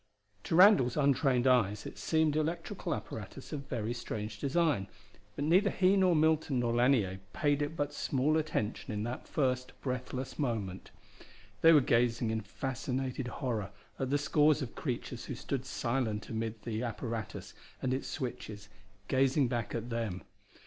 [0.45, 4.87] To Randall's untrained eyes it seemed electrical apparatus of very strange design,
[5.35, 9.79] but neither he nor Milton nor Lanier paid it but small attention in that first
[9.79, 10.89] breathless moment.
[11.61, 13.69] They were gazing in fascinated horror
[13.99, 18.69] at the scores of creatures who stood silent amid the apparatus and at its switches,
[19.07, 20.23] gazing back at them.